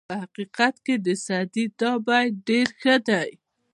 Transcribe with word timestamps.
په 0.07 0.13
حقیقت 0.23 0.75
کې 0.85 0.95
د 1.05 1.07
سعدي 1.25 1.65
دا 1.79 1.91
بیت 2.05 2.31
ډېر 2.47 2.67
ښه 2.79 2.95
دی. 3.07 3.29